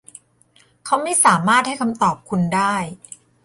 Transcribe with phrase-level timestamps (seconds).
[0.85, 2.75] เขาไม่สามารถให้คำตอบคุณได้